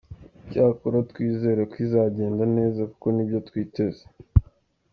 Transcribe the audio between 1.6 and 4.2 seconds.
ko izagenda neza kuko nibyo twiteze.